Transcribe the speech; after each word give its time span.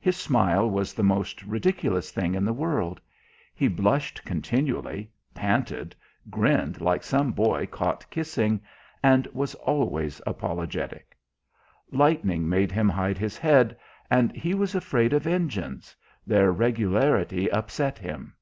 His 0.00 0.16
smile 0.16 0.68
was 0.68 0.92
the 0.92 1.04
most 1.04 1.44
ridiculous 1.44 2.10
thing 2.10 2.34
in 2.34 2.44
the 2.44 2.52
world. 2.52 3.00
He 3.54 3.68
blushed 3.68 4.24
continually, 4.24 5.08
panted, 5.36 5.94
grinned 6.28 6.80
like 6.80 7.04
some 7.04 7.30
boy 7.30 7.66
caught 7.66 8.04
kissing, 8.10 8.60
and 9.04 9.28
was 9.28 9.54
always 9.54 10.20
apologetic. 10.26 11.16
Lightning 11.92 12.48
made 12.48 12.72
him 12.72 12.88
hide 12.88 13.18
his 13.18 13.38
head, 13.38 13.76
and 14.10 14.32
he 14.36 14.52
was 14.52 14.74
afraid 14.74 15.12
of 15.12 15.28
engines 15.28 15.94
their 16.26 16.50
regularity 16.50 17.48
upset 17.48 17.98
him. 18.00 18.34